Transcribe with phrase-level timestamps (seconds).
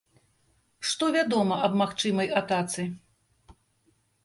[0.91, 2.89] Што вядома аб магчымай атацы?